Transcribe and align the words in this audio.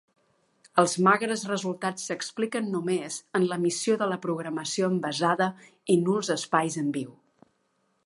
Els 0.83 0.95
magres 1.07 1.43
resultats 1.49 2.07
s'expliquen 2.09 2.73
només 2.77 3.19
en 3.41 3.47
l'emissió 3.53 4.01
de 4.03 4.09
programació 4.27 4.93
envasada 4.97 5.53
i 5.97 6.03
nuls 6.09 6.37
espais 6.41 6.85
en 6.87 6.95
viu. 7.01 7.19